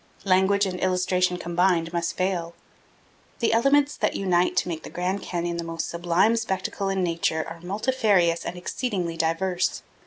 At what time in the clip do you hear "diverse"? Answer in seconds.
9.15-9.83